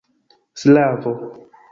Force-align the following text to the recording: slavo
slavo 0.61 1.13